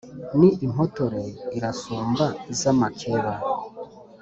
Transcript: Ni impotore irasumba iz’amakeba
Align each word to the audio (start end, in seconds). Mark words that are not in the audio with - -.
Ni 0.39 0.49
impotore 0.65 1.23
irasumba 1.57 2.25
iz’amakeba 2.53 3.33